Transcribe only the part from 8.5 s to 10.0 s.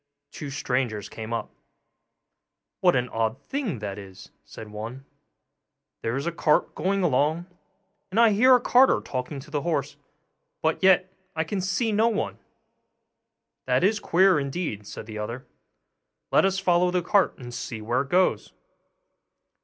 a carter talking to the horse,